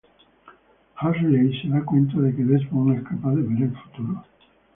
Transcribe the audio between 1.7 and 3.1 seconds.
cuenta de que Desmond es